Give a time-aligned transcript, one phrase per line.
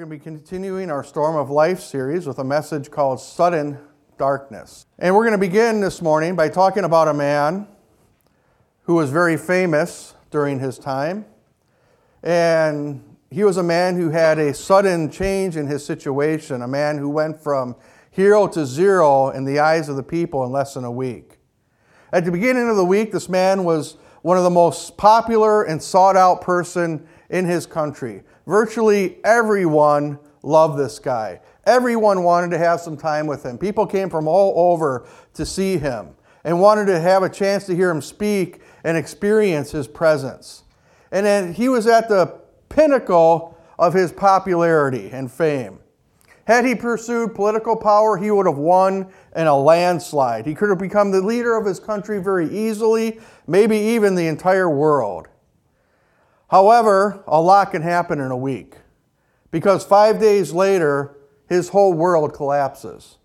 [0.00, 3.76] going to be continuing our Storm of Life series with a message called Sudden
[4.16, 4.86] Darkness.
[4.98, 7.68] And we're going to begin this morning by talking about a man
[8.84, 11.26] who was very famous during his time.
[12.22, 16.96] And he was a man who had a sudden change in his situation, a man
[16.96, 17.76] who went from
[18.10, 21.40] hero to zero in the eyes of the people in less than a week.
[22.10, 25.82] At the beginning of the week, this man was one of the most popular and
[25.82, 28.22] sought out person in his country.
[28.50, 31.40] Virtually everyone loved this guy.
[31.66, 33.56] Everyone wanted to have some time with him.
[33.56, 37.76] People came from all over to see him and wanted to have a chance to
[37.76, 40.64] hear him speak and experience his presence.
[41.12, 45.78] And then he was at the pinnacle of his popularity and fame.
[46.44, 50.44] Had he pursued political power, he would have won in a landslide.
[50.44, 54.68] He could have become the leader of his country very easily, maybe even the entire
[54.68, 55.28] world.
[56.50, 58.74] However, a lot can happen in a week
[59.52, 61.16] because five days later,
[61.48, 63.18] his whole world collapses.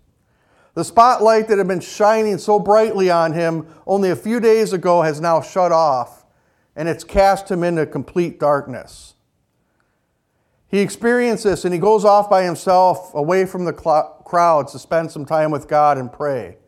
[0.74, 5.02] The spotlight that had been shining so brightly on him only a few days ago
[5.02, 6.24] has now shut off,
[6.76, 9.14] and it's cast him into complete darkness.
[10.68, 14.78] He experiences this and he goes off by himself away from the cl- crowds to
[14.78, 16.58] spend some time with God and pray.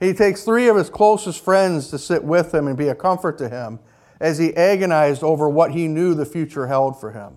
[0.00, 3.38] He takes three of his closest friends to sit with him and be a comfort
[3.38, 3.78] to him
[4.20, 7.36] as he agonized over what he knew the future held for him.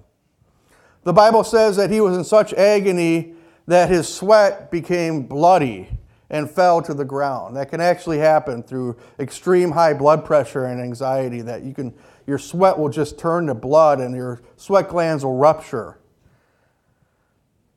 [1.04, 3.34] The Bible says that he was in such agony
[3.68, 5.90] that his sweat became bloody
[6.30, 7.56] and fell to the ground.
[7.56, 11.94] That can actually happen through extreme high blood pressure and anxiety that you can
[12.26, 16.00] your sweat will just turn to blood and your sweat glands will rupture.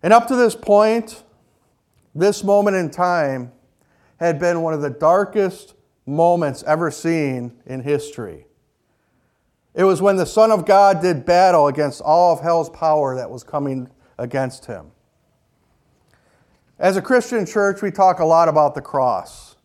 [0.02, 1.24] And up to this point,
[2.14, 3.52] this moment in time
[4.18, 5.74] had been one of the darkest
[6.06, 8.46] moments ever seen in history.
[9.76, 13.30] It was when the Son of God did battle against all of hell's power that
[13.30, 14.90] was coming against him.
[16.78, 19.56] As a Christian church, we talk a lot about the cross.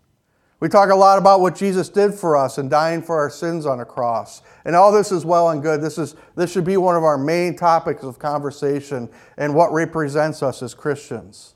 [0.59, 3.65] We talk a lot about what Jesus did for us and dying for our sins
[3.65, 4.41] on a cross.
[4.65, 5.81] And all this is well and good.
[5.81, 10.43] This, is, this should be one of our main topics of conversation and what represents
[10.43, 11.55] us as Christians.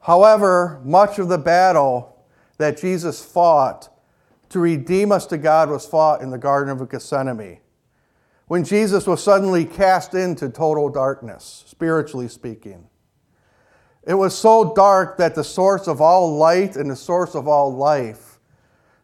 [0.00, 2.24] However, much of the battle
[2.58, 3.90] that Jesus fought
[4.50, 7.60] to redeem us to God was fought in the Garden of Gethsemane.
[8.46, 12.88] When Jesus was suddenly cast into total darkness, spiritually speaking.
[14.06, 17.74] It was so dark that the source of all light and the source of all
[17.74, 18.38] life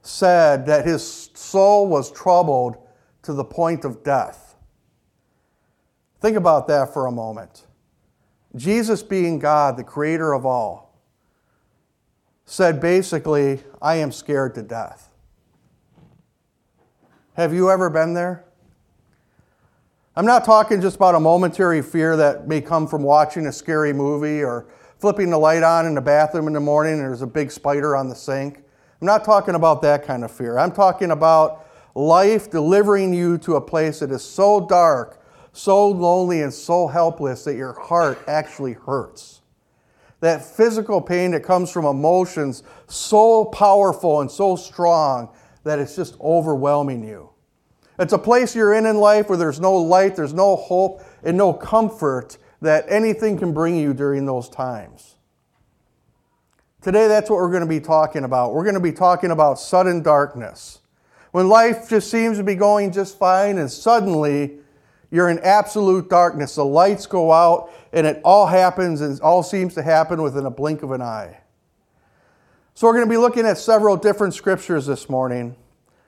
[0.01, 2.77] said that his soul was troubled
[3.23, 4.57] to the point of death.
[6.21, 7.67] Think about that for a moment.
[8.55, 11.01] Jesus, being God, the creator of all,
[12.45, 15.12] said basically, I am scared to death.
[17.35, 18.45] Have you ever been there?
[20.15, 23.95] I'm not talking just about a momentary fear that may come from watching a scary
[23.95, 24.67] movie or
[24.99, 27.97] flipping the light on in the bathroom in the morning and there's a big spider
[27.97, 28.59] on the sink.
[29.01, 30.59] I'm not talking about that kind of fear.
[30.59, 36.43] I'm talking about life delivering you to a place that is so dark, so lonely,
[36.43, 39.41] and so helpless that your heart actually hurts.
[40.21, 45.31] That physical pain that comes from emotions so powerful and so strong
[45.65, 47.31] that it's just overwhelming you.
[47.99, 51.37] It's a place you're in in life where there's no light, there's no hope, and
[51.37, 55.17] no comfort that anything can bring you during those times.
[56.81, 58.55] Today, that's what we're going to be talking about.
[58.55, 60.81] We're going to be talking about sudden darkness.
[61.31, 64.59] When life just seems to be going just fine, and suddenly
[65.11, 66.57] you're in absolute darkness.
[66.57, 70.51] The lights go out, and it all happens and all seems to happen within a
[70.51, 71.42] blink of an eye.
[72.75, 75.57] So, we're going to be looking at several different scriptures this morning.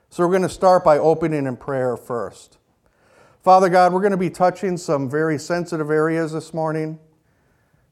[0.09, 2.57] So, we're going to start by opening in prayer first.
[3.43, 6.97] Father God, we're going to be touching some very sensitive areas this morning.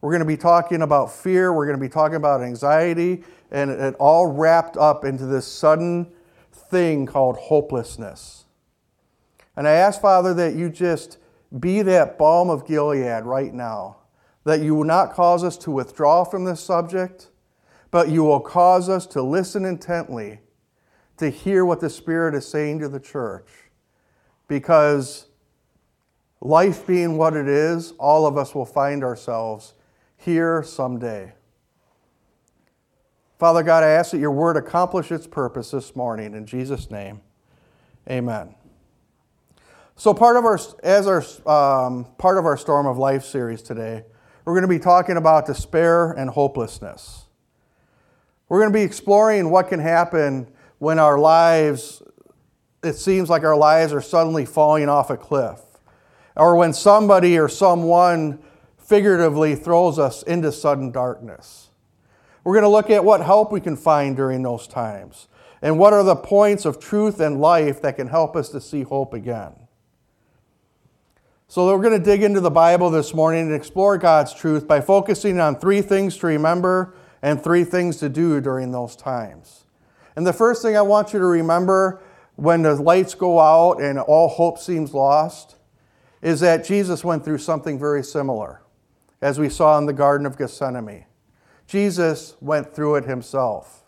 [0.02, 3.70] We're going to be talking about fear, we're going to be talking about anxiety, and
[3.70, 6.12] it all wrapped up into this sudden
[6.52, 8.46] thing called hopelessness.
[9.56, 11.20] And I ask, Father, that you just
[11.60, 13.98] be that balm of Gilead right now,
[14.46, 17.30] that you will not cause us to withdraw from this subject
[17.94, 20.40] but you will cause us to listen intently
[21.16, 23.48] to hear what the Spirit is saying to the church.
[24.48, 25.28] Because
[26.42, 29.76] life being what it is, all of us will find ourselves
[30.18, 31.34] here someday.
[33.38, 36.34] Father God, I ask that your word accomplish its purpose this morning.
[36.34, 37.22] In Jesus' name,
[38.10, 38.56] amen.
[39.98, 41.24] So, part of our, as our,
[41.86, 44.04] um, part of our Storm of Life series today,
[44.46, 47.23] we're going to be talking about despair and hopelessness.
[48.54, 50.46] We're going to be exploring what can happen
[50.78, 52.04] when our lives,
[52.84, 55.60] it seems like our lives are suddenly falling off a cliff,
[56.36, 58.38] or when somebody or someone
[58.78, 61.72] figuratively throws us into sudden darkness.
[62.44, 65.30] We're going to look at what help we can find during those times
[65.64, 68.84] and what are the points of truth and life that can help us to see
[68.84, 69.54] hope again.
[71.48, 74.80] So, we're going to dig into the Bible this morning and explore God's truth by
[74.80, 79.64] focusing on three things to remember and three things to do during those times.
[80.16, 82.02] And the first thing I want you to remember
[82.36, 85.56] when the lights go out and all hope seems lost
[86.22, 88.62] is that Jesus went through something very similar,
[89.22, 91.06] as we saw in the Garden of Gethsemane.
[91.66, 93.84] Jesus went through it himself.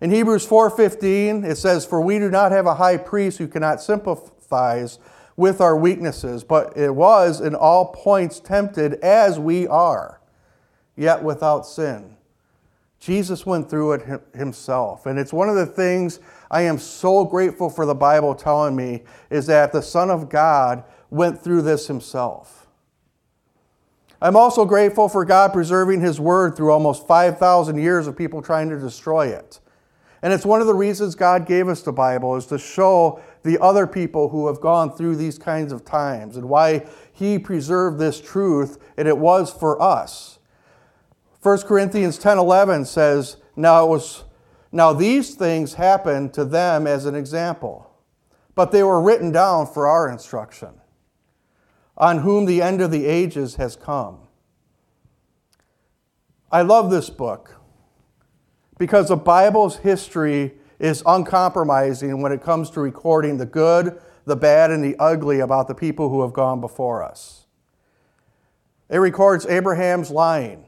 [0.00, 3.80] In Hebrews 4:15 it says for we do not have a high priest who cannot
[3.80, 4.98] sympathize
[5.36, 10.20] with our weaknesses but it was in all points tempted as we are
[10.96, 12.16] yet without sin.
[13.02, 16.20] Jesus went through it himself and it's one of the things
[16.52, 20.84] I am so grateful for the Bible telling me is that the son of God
[21.10, 22.68] went through this himself.
[24.20, 28.70] I'm also grateful for God preserving His Word through almost 5,000 years of people trying
[28.70, 29.58] to destroy it.
[30.22, 33.60] And it's one of the reasons God gave us the Bible is to show the
[33.60, 38.20] other people who have gone through these kinds of times and why He preserved this
[38.20, 40.38] truth, and it was for us.
[41.42, 44.24] 1 Corinthians 10:11 says, "Now it was
[44.70, 47.90] now these things happened to them as an example,
[48.54, 50.80] but they were written down for our instruction."
[51.96, 54.18] on whom the end of the ages has come.
[56.50, 57.60] I love this book
[58.78, 64.70] because the Bible's history is uncompromising when it comes to recording the good, the bad,
[64.70, 67.46] and the ugly about the people who have gone before us.
[68.88, 70.66] It records Abraham's lying,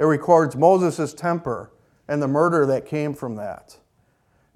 [0.00, 1.70] it records Moses' temper
[2.08, 3.76] and the murder that came from that.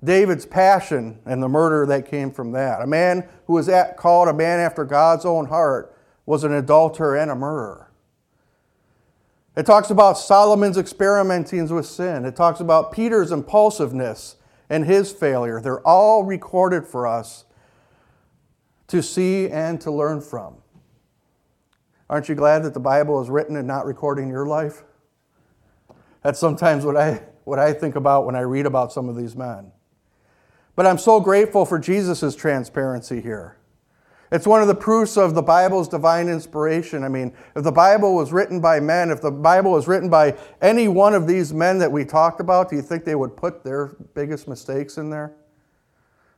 [0.02, 2.80] David's passion and the murder that came from that.
[2.80, 5.94] A man who was at, called a man after God's own heart
[6.24, 7.90] was an adulterer and a murderer.
[9.54, 12.24] It talks about Solomon's experimenting with sin.
[12.24, 14.36] It talks about Peter's impulsiveness
[14.70, 15.60] and his failure.
[15.60, 17.44] They're all recorded for us
[18.86, 20.56] to see and to learn from.
[22.08, 24.84] Aren't you glad that the Bible is written and not recording your life?
[26.24, 29.36] That's sometimes what I, what I think about when I read about some of these
[29.36, 29.70] men.
[30.74, 33.58] But I'm so grateful for Jesus' transparency here.
[34.32, 37.04] It's one of the proofs of the Bible's divine inspiration.
[37.04, 40.36] I mean, if the Bible was written by men, if the Bible was written by
[40.62, 43.62] any one of these men that we talked about, do you think they would put
[43.62, 45.34] their biggest mistakes in there?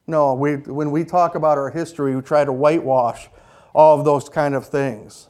[0.09, 3.29] No, we, when we talk about our history, we try to whitewash
[3.73, 5.29] all of those kind of things.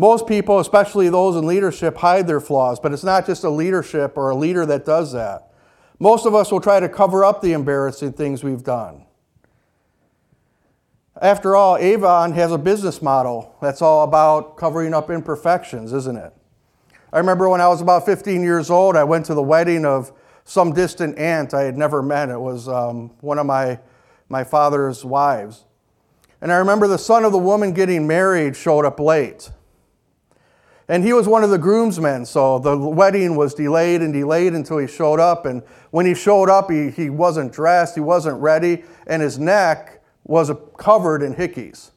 [0.00, 4.16] Most people, especially those in leadership, hide their flaws, but it's not just a leadership
[4.16, 5.52] or a leader that does that.
[5.98, 9.04] Most of us will try to cover up the embarrassing things we've done.
[11.20, 16.32] After all, Avon has a business model that's all about covering up imperfections, isn't it?
[17.12, 20.12] I remember when I was about 15 years old, I went to the wedding of
[20.44, 22.30] some distant aunt I had never met.
[22.30, 23.78] It was um, one of my,
[24.30, 25.66] my father's wives.
[26.40, 29.50] And I remember the son of the woman getting married showed up late.
[30.90, 34.78] And he was one of the groomsmen, so the wedding was delayed and delayed until
[34.78, 35.46] he showed up.
[35.46, 40.02] And when he showed up, he, he wasn't dressed, he wasn't ready, and his neck
[40.24, 41.90] was covered in hickeys.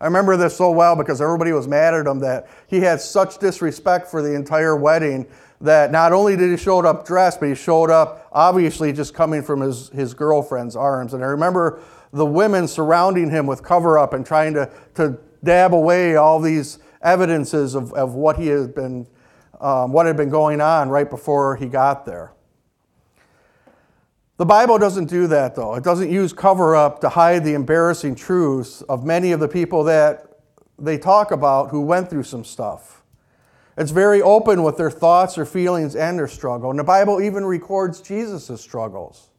[0.00, 3.38] I remember this so well because everybody was mad at him that he had such
[3.38, 5.28] disrespect for the entire wedding
[5.60, 9.40] that not only did he show up dressed, but he showed up obviously just coming
[9.40, 11.14] from his, his girlfriend's arms.
[11.14, 11.80] And I remember
[12.12, 16.80] the women surrounding him with cover up and trying to, to dab away all these
[17.06, 19.06] evidences of, of what he had been,
[19.60, 22.32] um, what had been going on right before he got there.
[24.36, 25.76] The Bible doesn't do that, though.
[25.76, 29.84] It doesn't use cover up to hide the embarrassing truths of many of the people
[29.84, 30.40] that
[30.78, 33.02] they talk about who went through some stuff.
[33.78, 36.68] It's very open with their thoughts, their feelings, and their struggle.
[36.70, 39.30] And the Bible even records Jesus' struggles.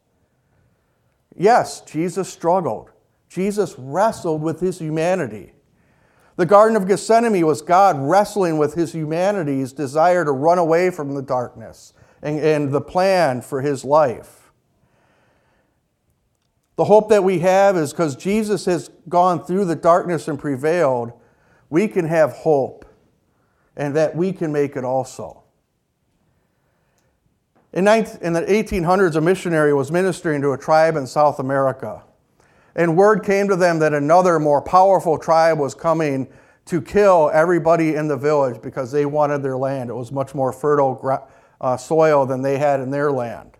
[1.36, 2.90] Yes, Jesus struggled.
[3.28, 5.52] Jesus wrestled with his humanity.
[6.38, 11.16] The Garden of Gethsemane was God wrestling with his humanity's desire to run away from
[11.16, 11.92] the darkness
[12.22, 14.52] and, and the plan for his life.
[16.76, 21.10] The hope that we have is because Jesus has gone through the darkness and prevailed,
[21.70, 22.84] we can have hope
[23.76, 25.42] and that we can make it also.
[27.72, 32.04] In, the 1800s, a missionary was ministering to a tribe in South America.
[32.78, 36.28] And word came to them that another more powerful tribe was coming
[36.66, 39.90] to kill everybody in the village because they wanted their land.
[39.90, 41.28] It was much more fertile
[41.60, 43.56] uh, soil than they had in their land.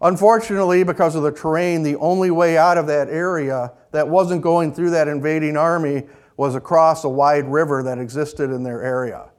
[0.00, 4.72] Unfortunately, because of the terrain, the only way out of that area that wasn't going
[4.72, 6.04] through that invading army
[6.36, 9.30] was across a wide river that existed in their area.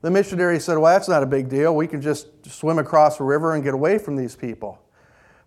[0.00, 1.76] The missionary said, Well, that's not a big deal.
[1.76, 4.78] We can just swim across the river and get away from these people.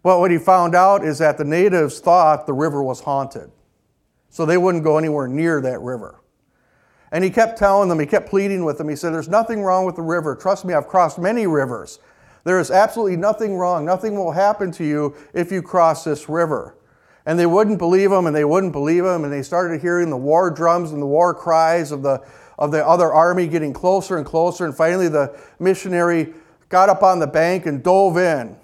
[0.05, 3.50] Well, what he found out is that the natives thought the river was haunted.
[4.29, 6.21] So they wouldn't go anywhere near that river.
[7.12, 8.88] And he kept telling them, he kept pleading with them.
[8.88, 10.35] He said, There's nothing wrong with the river.
[10.35, 11.97] Trust me, I've crossed many rivers.
[12.43, 13.83] There is absolutely nothing wrong.
[13.83, 16.77] Nothing will happen to you if you cross this river.
[17.25, 20.17] And they wouldn't believe him, and they wouldn't believe him, and they started hearing the
[20.17, 22.24] war drums and the war cries of the,
[22.59, 24.65] of the other army getting closer and closer.
[24.65, 26.35] And finally, the missionary
[26.69, 28.55] got up on the bank and dove in.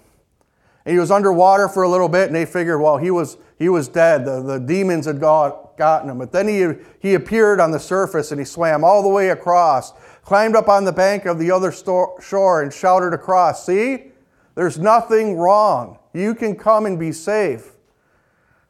[0.86, 3.70] And he was underwater for a little bit, and they figured, well, he was, he
[3.70, 4.26] was dead.
[4.26, 6.18] The, the demons had got, gotten him.
[6.18, 9.94] But then he, he appeared on the surface and he swam all the way across,
[10.24, 14.12] climbed up on the bank of the other shore, and shouted across, See,
[14.56, 16.00] there's nothing wrong.
[16.14, 17.72] You can come and be safe.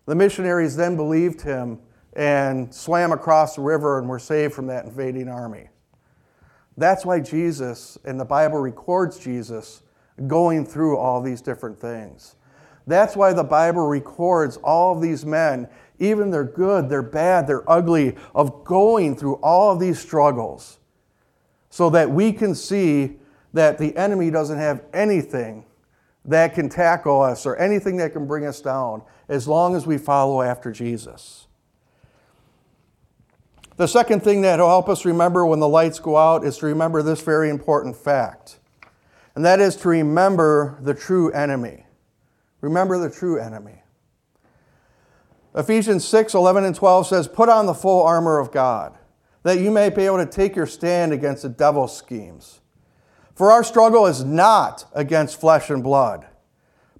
[0.05, 1.79] The missionaries then believed him
[2.13, 5.69] and swam across the river and were saved from that invading army.
[6.77, 9.81] That's why Jesus, and the Bible records Jesus,
[10.27, 12.35] going through all these different things.
[12.87, 15.67] That's why the Bible records all of these men,
[15.99, 20.79] even they're good, they're bad, they're ugly, of going through all of these struggles
[21.69, 23.17] so that we can see
[23.53, 25.65] that the enemy doesn't have anything
[26.25, 29.97] that can tackle us or anything that can bring us down as long as we
[29.97, 31.47] follow after Jesus.
[33.77, 36.67] The second thing that will help us remember when the lights go out is to
[36.67, 38.59] remember this very important fact
[39.35, 41.85] and that is to remember the true enemy.
[42.59, 43.81] Remember the true enemy.
[45.55, 48.97] Ephesians 6 11 and 12 says, Put on the full armor of God,
[49.43, 52.61] that you may be able to take your stand against the devil's schemes.
[53.35, 56.27] For our struggle is not against flesh and blood,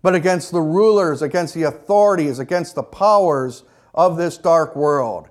[0.02, 5.30] but against the rulers, against the authorities, against the powers of this dark world,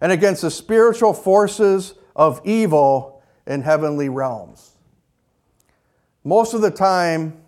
[0.00, 4.76] and against the spiritual forces of evil in heavenly realms.
[6.24, 7.42] Most of the time,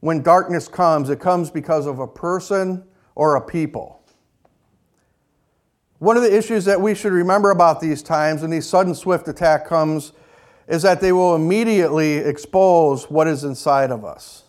[0.00, 4.02] when darkness comes, it comes because of a person or a people.
[5.98, 9.28] One of the issues that we should remember about these times when these sudden swift
[9.28, 10.12] attack comes
[10.68, 14.44] is that they will immediately expose what is inside of us.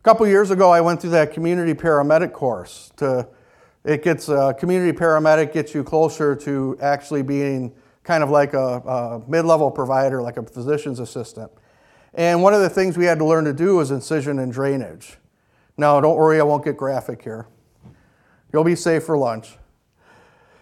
[0.00, 2.90] A couple years ago, I went through that community paramedic course.
[2.96, 3.28] To
[3.84, 8.54] it gets a uh, community paramedic gets you closer to actually being kind of like
[8.54, 11.50] a, a mid-level provider, like a physician's assistant.
[12.14, 15.18] And one of the things we had to learn to do was incision and drainage.
[15.76, 17.46] Now, don't worry, I won't get graphic here.
[18.52, 19.58] You'll be safe for lunch.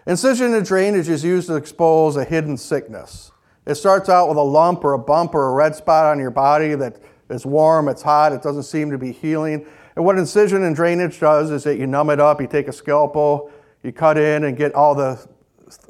[0.06, 3.32] Incision and drainage is used to expose a hidden sickness.
[3.66, 6.30] It starts out with a lump or a bump or a red spot on your
[6.30, 9.66] body that is warm, it's hot, it doesn't seem to be healing.
[9.96, 12.72] And what incision and drainage does is that you numb it up, you take a
[12.72, 13.50] scalpel,
[13.82, 15.26] you cut in and get all the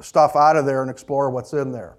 [0.01, 1.95] stuff out of there and explore what's in there.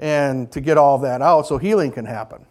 [0.00, 2.46] And to get all that out so healing can happen.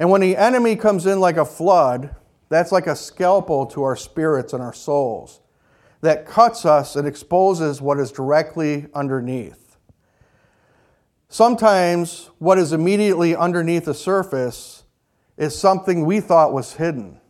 [0.00, 2.16] And when the enemy comes in like a flood,
[2.48, 5.40] that's like a scalpel to our spirits and our souls
[6.00, 9.76] that cuts us and exposes what is directly underneath.
[11.28, 14.84] Sometimes what is immediately underneath the surface
[15.36, 17.20] is something we thought was hidden,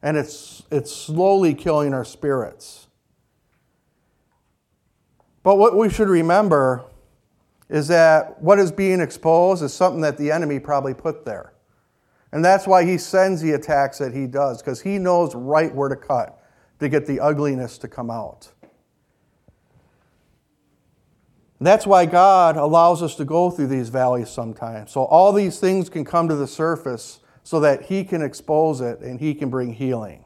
[0.00, 2.86] and it's, it's slowly killing our spirits.
[5.42, 6.84] But what we should remember
[7.68, 11.52] is that what is being exposed is something that the enemy probably put there.
[12.32, 15.88] And that's why he sends the attacks that he does, because he knows right where
[15.88, 16.42] to cut
[16.80, 18.52] to get the ugliness to come out.
[21.60, 24.90] That's why God allows us to go through these valleys sometimes.
[24.90, 29.00] So all these things can come to the surface so that He can expose it
[29.00, 30.24] and He can bring healing.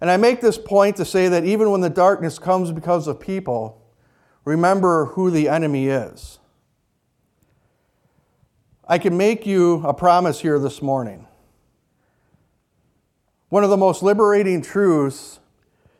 [0.00, 3.18] And I make this point to say that even when the darkness comes because of
[3.18, 3.82] people,
[4.44, 6.38] remember who the enemy is.
[8.86, 11.26] I can make you a promise here this morning.
[13.48, 15.38] One of the most liberating truths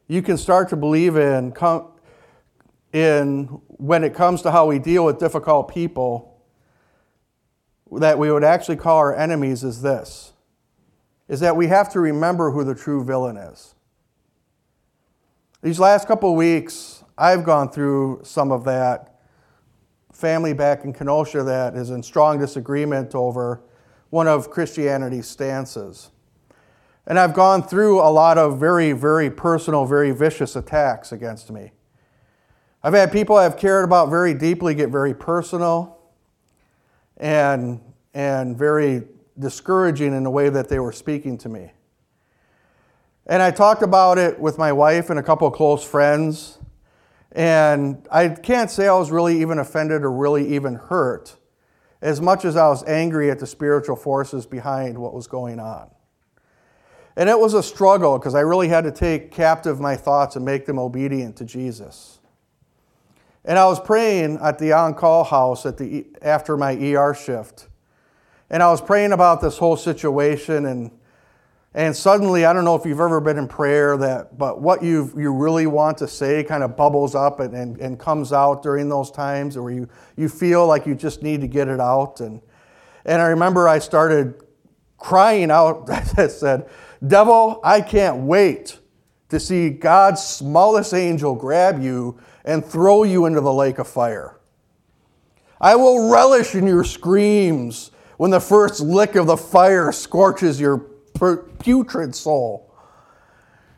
[0.09, 1.55] you can start to believe in,
[2.93, 6.43] in when it comes to how we deal with difficult people
[7.93, 10.33] that we would actually call our enemies is this
[11.29, 13.75] is that we have to remember who the true villain is.
[15.63, 19.12] These last couple of weeks, I've gone through some of that
[20.23, 23.61] family back in Kenosha that is in strong disagreement over
[24.11, 26.13] one of Christianity's stances.
[27.09, 31.73] And I've gone through a lot of very, very personal, very vicious attacks against me.
[32.85, 35.99] I've had people I've cared about very deeply get very personal
[37.17, 37.81] and,
[38.15, 39.03] and very
[39.37, 41.73] discouraging in the way that they were speaking to me.
[43.27, 46.59] And I talked about it with my wife and a couple of close friends.
[47.35, 51.37] And I can't say I was really even offended or really even hurt
[52.03, 55.91] as much as I was angry at the spiritual forces behind what was going on.
[57.17, 60.45] And it was a struggle because I really had to take captive my thoughts and
[60.45, 62.19] make them obedient to Jesus.
[63.45, 67.69] And I was praying at the on call house at the, after my ER shift.
[68.51, 70.91] And I was praying about this whole situation and
[71.75, 75.11] and suddenly, I don't know if you've ever been in prayer that, but what you
[75.17, 78.91] you really want to say kind of bubbles up and, and, and comes out during
[78.91, 82.21] those times where you, you feel like you just need to get it out.
[82.21, 82.43] And,
[83.07, 84.35] and I remember I started
[84.99, 85.89] crying out.
[86.19, 86.69] I said,
[87.07, 88.79] Devil, I can't wait
[89.31, 94.39] to see God's smallest angel grab you and throw you into the lake of fire.
[95.59, 100.92] I will relish in your screams when the first lick of the fire scorches your
[101.15, 102.75] putrid soul.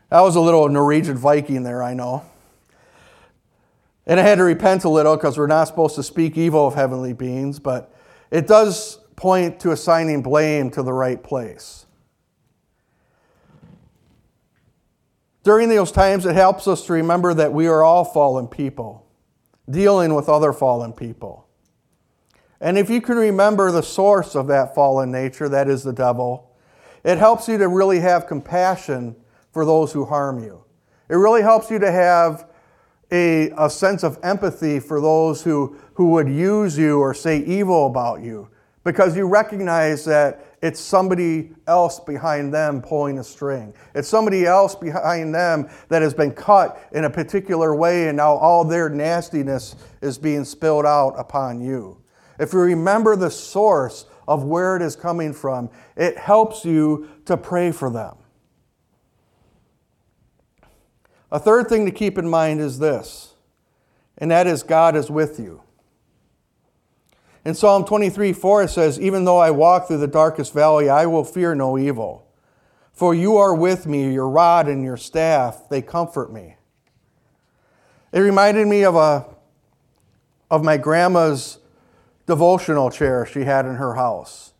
[0.09, 2.23] That was a little Norwegian Viking there, I know.
[4.05, 6.75] And I had to repent a little because we're not supposed to speak evil of
[6.75, 7.93] heavenly beings, but
[8.29, 11.85] it does point to assigning blame to the right place.
[15.43, 19.05] During those times, it helps us to remember that we are all fallen people,
[19.69, 21.47] dealing with other fallen people.
[22.59, 26.54] And if you can remember the source of that fallen nature, that is the devil,
[27.05, 29.15] it helps you to really have compassion
[29.51, 30.63] for those who harm you.
[31.07, 32.49] It really helps you to have
[33.11, 37.85] a, a sense of empathy for those who, who would use you or say evil
[37.85, 38.49] about you
[38.83, 43.73] because you recognize that it's somebody else behind them pulling a string.
[43.93, 48.33] It's somebody else behind them that has been cut in a particular way, and now
[48.33, 52.01] all their nastiness is being spilled out upon you.
[52.39, 57.37] If you remember the source of where it is coming from, it helps you to
[57.37, 58.15] pray for them.
[61.31, 63.35] A third thing to keep in mind is this,
[64.17, 65.61] and that is God is with you.
[67.43, 71.05] In Psalm 23 4, it says, Even though I walk through the darkest valley, I
[71.05, 72.25] will fear no evil.
[72.91, 76.55] For you are with me, your rod and your staff, they comfort me.
[78.13, 79.25] It reminded me of, a,
[80.49, 81.59] of my grandma's
[82.25, 84.53] devotional chair she had in her house.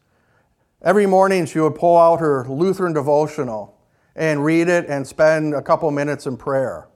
[0.81, 3.77] Every morning she would pull out her Lutheran devotional
[4.15, 6.87] and read it and spend a couple minutes in prayer.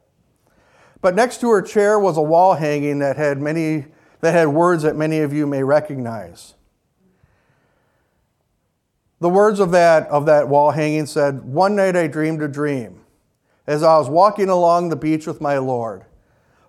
[1.02, 3.86] But next to her chair was a wall hanging that had many
[4.22, 6.56] that had words that many of you may recognize.
[9.22, 13.02] The words of that of that wall hanging said, "One night I dreamed a dream
[13.66, 16.06] as I was walking along the beach with my Lord.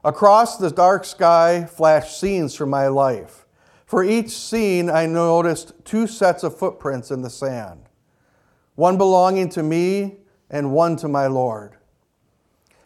[0.05, 3.47] Across the dark sky flashed scenes from my life.
[3.91, 7.89] For each scene, I noticed two sets of footprints in the sand
[8.77, 11.75] one belonging to me and one to my Lord.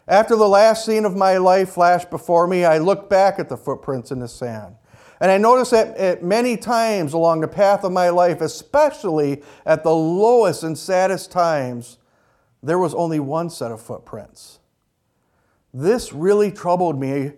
[0.07, 3.55] After the last scene of my life flashed before me, I looked back at the
[3.55, 4.77] footprints in the sand.
[5.19, 9.83] And I noticed that at many times along the path of my life, especially at
[9.83, 11.99] the lowest and saddest times,
[12.63, 14.57] there was only one set of footprints.
[15.71, 17.33] This really troubled me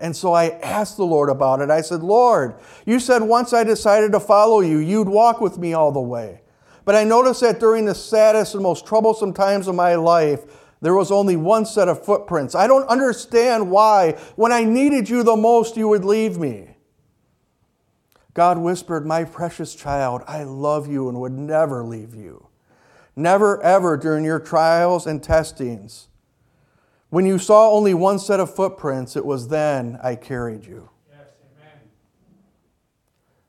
[0.00, 1.70] and so I asked the Lord about it.
[1.70, 2.54] I said, Lord,
[2.86, 6.42] you said once I decided to follow you, you'd walk with me all the way.
[6.84, 10.44] But I noticed that during the saddest and most troublesome times of my life,
[10.80, 12.54] there was only one set of footprints.
[12.54, 16.76] I don't understand why, when I needed you the most, you would leave me.
[18.32, 22.46] God whispered, My precious child, I love you and would never leave you.
[23.16, 26.08] Never, ever during your trials and testings
[27.10, 30.90] when you saw only one set of footprints, it was then I carried you.
[31.10, 31.80] Yes, amen.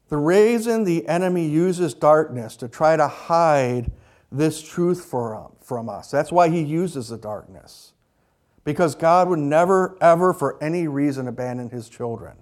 [0.08, 3.92] The reason the enemy uses darkness to try to hide
[4.32, 7.94] this truth from us, that's why he uses the darkness.
[8.64, 12.38] Because God would never, ever, for any reason, abandon his children.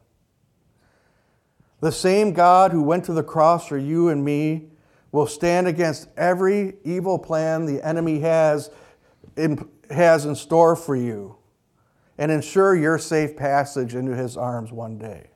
[1.80, 4.70] The same God who went to the cross for you and me
[5.12, 8.70] will stand against every evil plan the enemy has
[9.38, 11.38] in, has in store for you
[12.18, 15.30] and ensure your safe passage into his arms one day.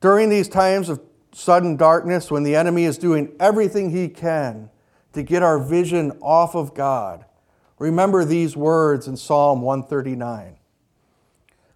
[0.00, 1.00] During these times of
[1.32, 4.70] sudden darkness, when the enemy is doing everything he can
[5.12, 7.24] to get our vision off of God,
[7.78, 10.56] remember these words in Psalm 139.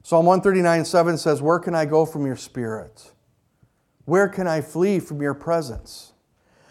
[0.03, 3.13] Psalm 139 7 says, Where can I go from your spirit?
[4.07, 6.13] Where can I flee from your presence?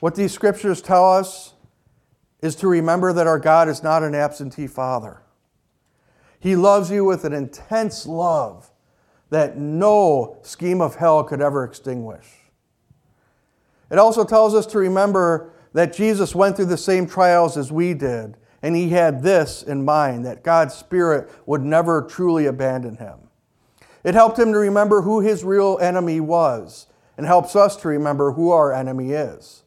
[0.00, 1.54] What these scriptures tell us
[2.40, 5.22] is to remember that our God is not an absentee father.
[6.38, 8.70] He loves you with an intense love
[9.28, 12.26] that no scheme of hell could ever extinguish.
[13.90, 17.92] It also tells us to remember that Jesus went through the same trials as we
[17.92, 23.18] did, and he had this in mind that God's Spirit would never truly abandon him.
[24.02, 26.86] It helped him to remember who his real enemy was,
[27.16, 29.59] and helps us to remember who our enemy is.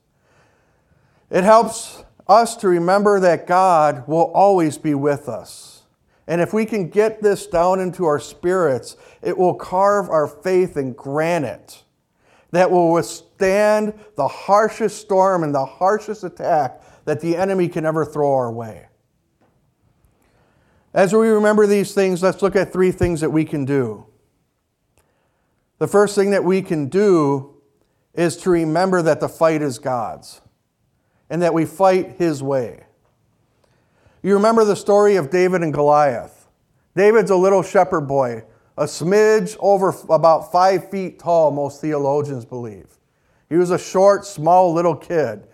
[1.34, 5.82] It helps us to remember that God will always be with us.
[6.28, 10.78] And if we can get this down into our spirits, it will carve our faith
[10.78, 11.82] in granite
[12.52, 18.06] that will withstand the harshest storm and the harshest attack that the enemy can ever
[18.06, 18.86] throw our way.
[20.94, 24.06] As we remember these things, let's look at three things that we can do.
[25.80, 27.56] The first thing that we can do
[28.14, 30.40] is to remember that the fight is God's
[31.30, 32.84] and that we fight His way.
[34.22, 36.48] You remember the story of David and Goliath.
[36.96, 38.44] David's a little shepherd boy,
[38.78, 42.88] a smidge over about five feet tall, most theologians believe.
[43.50, 45.48] He was a short, small little kid,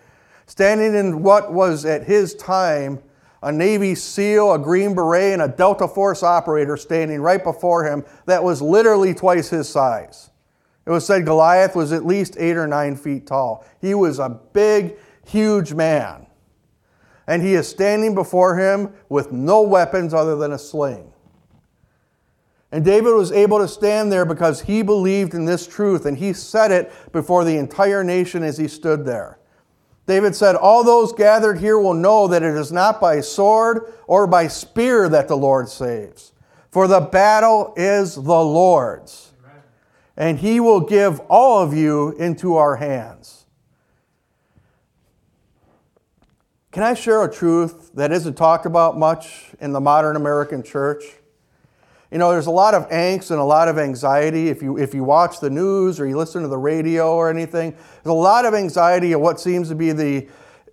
[0.46, 3.00] standing in what was at his time
[3.42, 8.04] a Navy SEAL, a Green Beret, and a Delta Force operator standing right before him
[8.26, 10.30] that was literally twice his size.
[10.86, 13.64] It was said Goliath was at least eight or nine feet tall.
[13.80, 14.96] He was a big,
[15.30, 16.26] huge man.
[17.26, 21.12] And he is standing before him with no weapons other than a sling.
[22.72, 26.32] And David was able to stand there because he believed in this truth and he
[26.32, 29.38] said it before the entire nation as he stood there.
[30.06, 34.26] David said, All those gathered here will know that it is not by sword or
[34.26, 36.32] by spear that the Lord saves,
[36.70, 39.32] for the battle is the Lord's,
[40.16, 43.39] and he will give all of you into our hands.
[46.72, 51.02] Can I share a truth that isn't talked about much in the modern American church?
[52.12, 54.48] You know, there's a lot of angst and a lot of anxiety.
[54.48, 57.72] If you, if you watch the news or you listen to the radio or anything,
[57.72, 60.28] there's a lot of anxiety of what seems to be the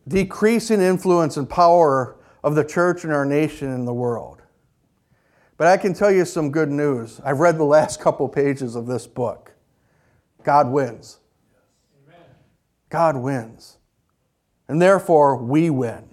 [0.08, 4.42] decreasing influence and power of the church and our nation in the world.
[5.58, 7.20] But I can tell you some good news.
[7.24, 9.54] I've read the last couple pages of this book.
[10.44, 11.18] God wins.
[12.90, 13.77] God wins.
[14.68, 16.04] And therefore, we win.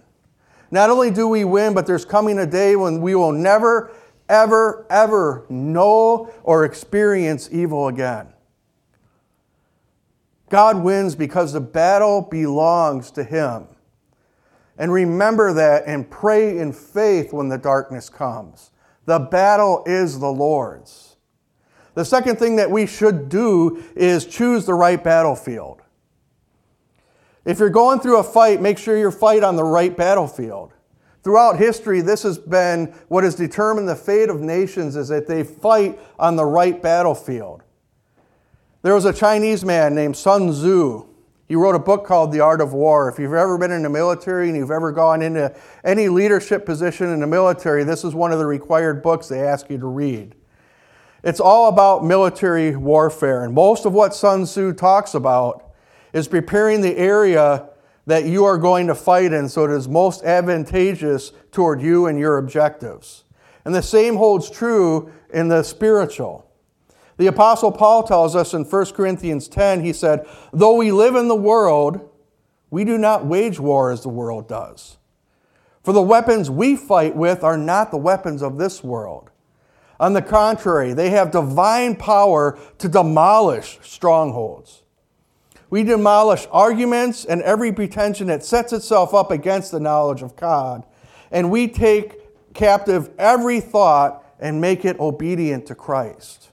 [0.70, 3.92] Not only do we win, but there's coming a day when we will never
[4.28, 8.28] ever, ever know or experience evil again.
[10.50, 13.66] God wins because the battle belongs to Him.
[14.78, 18.70] And remember that and pray in faith when the darkness comes.
[19.06, 21.16] The battle is the Lord's.
[21.94, 25.82] The second thing that we should do is choose the right battlefield.
[27.44, 30.72] If you're going through a fight, make sure you fight on the right battlefield.
[31.22, 35.42] Throughout history, this has been what has determined the fate of nations is that they
[35.42, 37.62] fight on the right battlefield.
[38.82, 41.06] There was a Chinese man named Sun Tzu.
[41.48, 43.08] He wrote a book called The Art of War.
[43.08, 47.08] If you've ever been in the military and you've ever gone into any leadership position
[47.10, 50.34] in the military, this is one of the required books they ask you to read.
[51.22, 55.73] It's all about military warfare, and most of what Sun Tzu talks about
[56.14, 57.68] is preparing the area
[58.06, 62.18] that you are going to fight in so it is most advantageous toward you and
[62.18, 63.24] your objectives.
[63.64, 66.50] And the same holds true in the spiritual.
[67.16, 71.28] The Apostle Paul tells us in 1 Corinthians 10, he said, Though we live in
[71.28, 72.08] the world,
[72.70, 74.98] we do not wage war as the world does.
[75.82, 79.30] For the weapons we fight with are not the weapons of this world.
[79.98, 84.83] On the contrary, they have divine power to demolish strongholds.
[85.70, 90.84] We demolish arguments and every pretension that sets itself up against the knowledge of God.
[91.30, 96.50] And we take captive every thought and make it obedient to Christ.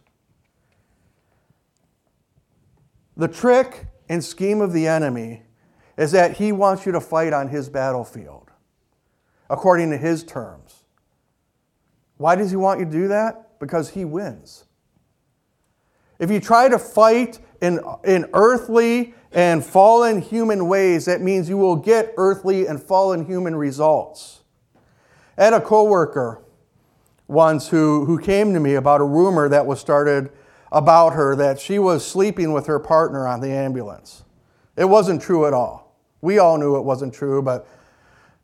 [3.16, 5.44] The trick and scheme of the enemy
[5.98, 8.50] is that he wants you to fight on his battlefield
[9.50, 10.84] according to his terms.
[12.18, 13.60] Why does he want you to do that?
[13.60, 14.66] Because he wins.
[16.18, 21.58] If you try to fight in, in earthly and fallen human ways, that means you
[21.58, 24.42] will get earthly and fallen human results.
[25.38, 26.44] I had a coworker
[27.28, 30.32] once who, who came to me about a rumor that was started
[30.72, 34.24] about her that she was sleeping with her partner on the ambulance.
[34.76, 35.98] It wasn't true at all.
[36.22, 37.68] We all knew it wasn't true, but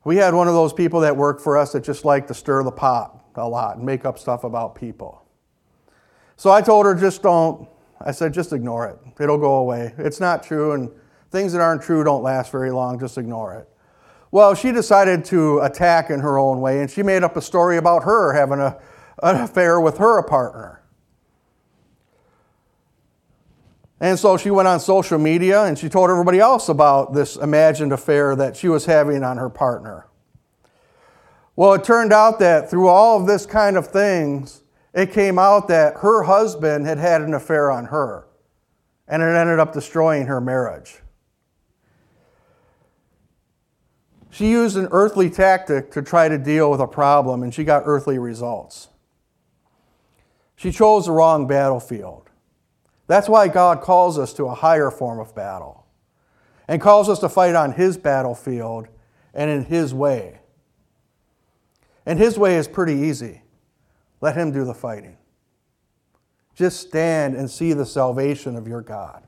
[0.03, 2.63] we had one of those people that worked for us that just liked to stir
[2.63, 5.23] the pot a lot and make up stuff about people.
[6.37, 7.67] So I told her, just don't.
[8.01, 8.97] I said, just ignore it.
[9.19, 9.93] It'll go away.
[9.97, 10.91] It's not true, and
[11.31, 12.99] things that aren't true don't last very long.
[12.99, 13.67] Just ignore it.
[14.31, 17.77] Well, she decided to attack in her own way, and she made up a story
[17.77, 18.77] about her having a,
[19.23, 20.83] an affair with her partner.
[23.99, 27.91] And so she went on social media and she told everybody else about this imagined
[27.91, 30.07] affair that she was having on her partner.
[31.55, 34.61] Well, it turned out that through all of this kind of things,
[34.97, 38.27] it came out that her husband had had an affair on her,
[39.07, 41.01] and it ended up destroying her marriage.
[44.31, 47.83] She used an earthly tactic to try to deal with a problem, and she got
[47.85, 48.87] earthly results.
[50.55, 52.31] She chose the wrong battlefield.
[53.05, 55.85] That's why God calls us to a higher form of battle
[56.67, 58.87] and calls us to fight on His battlefield
[59.31, 60.39] and in His way.
[62.03, 63.43] And His way is pretty easy.
[64.21, 65.17] Let Him do the fighting.
[66.55, 69.23] Just stand and see the salvation of your God.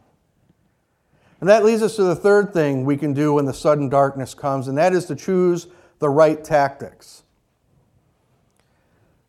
[1.39, 4.33] And that leads us to the third thing we can do when the sudden darkness
[4.33, 5.67] comes, and that is to choose
[5.99, 7.23] the right tactics.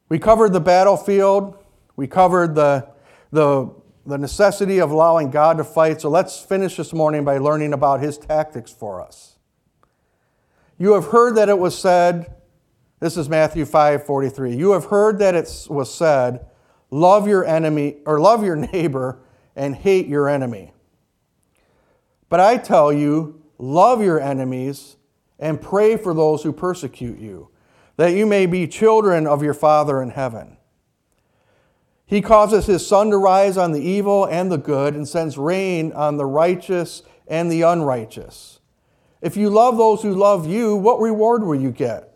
[0.09, 1.57] We covered the battlefield,
[1.95, 2.89] we covered the,
[3.31, 3.71] the,
[4.07, 6.01] the necessity of allowing God to fight.
[6.01, 9.37] So let's finish this morning by learning about his tactics for us.
[10.79, 12.35] You have heard that it was said,
[13.01, 14.55] this is Matthew 5 43.
[14.55, 16.47] You have heard that it was said,
[16.91, 19.21] love your enemy, or love your neighbor
[19.57, 20.73] and hate your enemy.
[22.29, 24.97] But I tell you, love your enemies
[25.39, 27.49] and pray for those who persecute you,
[27.97, 30.59] that you may be children of your Father in heaven.
[32.05, 35.93] He causes his sun to rise on the evil and the good and sends rain
[35.93, 38.59] on the righteous and the unrighteous.
[39.23, 42.10] If you love those who love you, what reward will you get?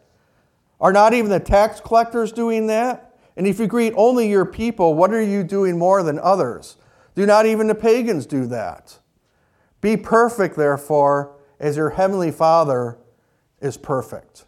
[0.85, 3.17] Are not even the tax collectors doing that?
[3.39, 6.77] And if you greet only your people, what are you doing more than others?
[7.15, 8.99] Do not even the pagans do that?
[9.81, 12.99] Be perfect, therefore, as your heavenly Father
[13.63, 14.45] is perfect.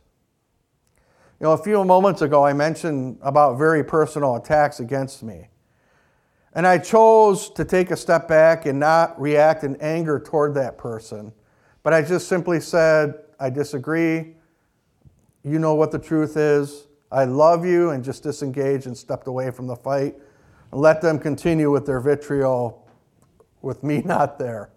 [1.40, 5.49] You know, a few moments ago, I mentioned about very personal attacks against me.
[6.53, 10.77] And I chose to take a step back and not react in anger toward that
[10.77, 11.33] person.
[11.83, 14.36] But I just simply said, I disagree.
[15.47, 16.89] You know what the truth is.
[17.13, 20.17] I love you, and just disengaged and stepped away from the fight
[20.73, 22.85] and let them continue with their vitriol
[23.63, 24.71] with me not there.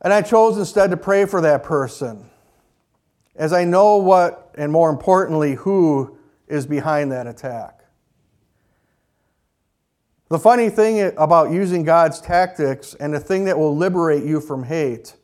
[0.00, 2.30] And I chose instead to pray for that person,
[3.36, 6.16] as I know what, and more importantly, who
[6.48, 7.84] is behind that attack.
[10.30, 14.62] The funny thing about using God's tactics and the thing that will liberate you from
[14.62, 15.16] hate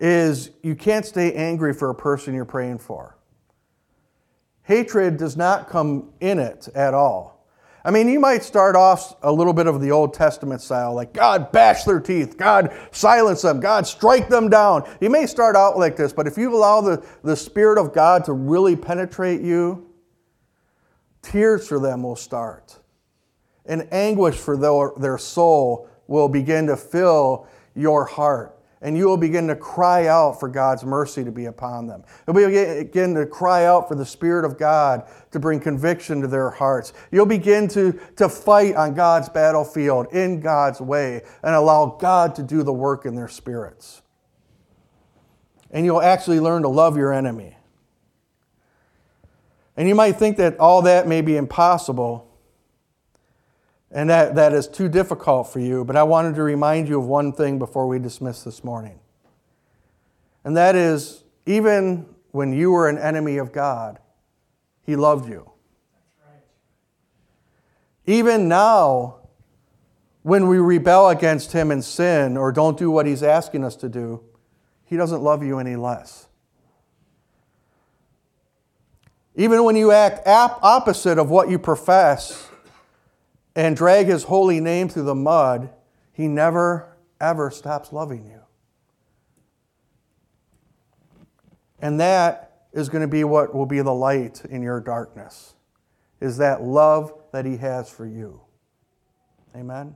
[0.00, 3.16] is you can't stay angry for a person you're praying for.
[4.70, 7.44] Hatred does not come in it at all.
[7.84, 11.12] I mean, you might start off a little bit of the Old Testament style, like
[11.12, 14.88] God bash their teeth, God silence them, God strike them down.
[15.00, 18.24] You may start out like this, but if you allow the, the Spirit of God
[18.26, 19.90] to really penetrate you,
[21.20, 22.78] tears for them will start.
[23.66, 29.18] And anguish for their, their soul will begin to fill your heart and you will
[29.18, 32.02] begin to cry out for God's mercy to be upon them.
[32.26, 36.50] You'll begin to cry out for the Spirit of God to bring conviction to their
[36.50, 36.94] hearts.
[37.10, 42.42] You'll begin to, to fight on God's battlefield in God's way and allow God to
[42.42, 44.00] do the work in their spirits.
[45.70, 47.56] And you'll actually learn to love your enemy.
[49.76, 52.29] And you might think that all that may be impossible
[53.90, 57.06] and that, that is too difficult for you, but I wanted to remind you of
[57.06, 59.00] one thing before we dismiss this morning.
[60.44, 63.98] And that is, even when you were an enemy of God,
[64.82, 65.50] He loved you.
[68.06, 69.16] Even now,
[70.22, 73.88] when we rebel against Him in sin or don't do what He's asking us to
[73.88, 74.22] do,
[74.84, 76.28] He doesn't love you any less.
[79.34, 82.49] Even when you act opposite of what you profess,
[83.60, 85.68] and drag his holy name through the mud,
[86.14, 88.40] he never, ever stops loving you.
[91.78, 95.56] And that is going to be what will be the light in your darkness,
[96.22, 98.40] is that love that he has for you.
[99.54, 99.94] Amen.